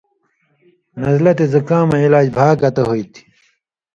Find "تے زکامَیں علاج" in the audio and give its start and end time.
1.37-2.27